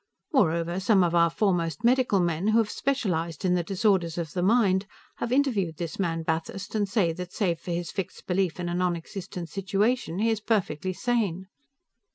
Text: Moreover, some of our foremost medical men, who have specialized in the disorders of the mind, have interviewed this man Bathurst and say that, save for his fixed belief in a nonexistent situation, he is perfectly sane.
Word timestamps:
Moreover, 0.33 0.79
some 0.79 1.03
of 1.03 1.13
our 1.13 1.29
foremost 1.29 1.83
medical 1.83 2.19
men, 2.19 2.47
who 2.47 2.57
have 2.57 2.71
specialized 2.71 3.45
in 3.45 3.53
the 3.53 3.61
disorders 3.61 4.17
of 4.17 4.33
the 4.33 4.41
mind, 4.41 4.87
have 5.17 5.31
interviewed 5.31 5.77
this 5.77 5.99
man 5.99 6.23
Bathurst 6.23 6.73
and 6.73 6.89
say 6.89 7.13
that, 7.13 7.31
save 7.31 7.59
for 7.59 7.69
his 7.69 7.91
fixed 7.91 8.25
belief 8.25 8.59
in 8.59 8.67
a 8.67 8.73
nonexistent 8.73 9.49
situation, 9.49 10.17
he 10.17 10.31
is 10.31 10.39
perfectly 10.41 10.91
sane. 10.93 11.49